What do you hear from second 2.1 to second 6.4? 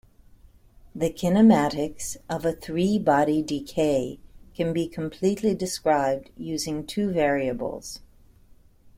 of a three-body decay can be completely described